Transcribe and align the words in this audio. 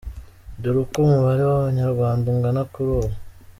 Dore 0.61 0.79
uko 0.83 0.95
umubare 1.05 1.41
w’Abanyarwanda 1.49 2.25
ungana 2.33 2.61
kuri 2.71 2.89
ubu. 2.97 3.11